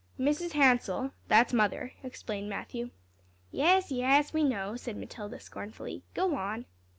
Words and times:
"'Mrs. 0.19 0.53
Hansell' 0.53 1.11
that's 1.27 1.53
Mother," 1.53 1.93
explained 2.01 2.49
Matthew. 2.49 2.89
"Yes, 3.51 3.91
yes, 3.91 4.33
we 4.33 4.43
know," 4.43 4.75
said 4.75 4.97
Matilda, 4.97 5.39
scornfully; 5.39 6.01
"go 6.15 6.35
on." 6.35 6.65